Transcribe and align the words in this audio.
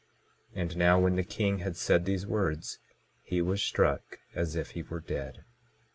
And 0.55 0.77
now 0.77 0.99
when 0.99 1.15
the 1.15 1.23
king 1.23 1.59
had 1.59 1.77
said 1.77 2.05
these 2.05 2.25
words, 2.25 2.79
he 3.21 3.39
was 3.39 3.61
struck 3.61 4.17
as 4.33 4.55
if 4.55 4.71
he 4.71 4.81
were 4.81 4.99
dead. 4.99 5.45